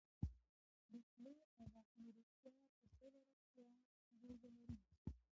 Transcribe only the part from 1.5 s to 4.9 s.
او غاښونو روغتیا په ټوله روغتیا اغېز لري.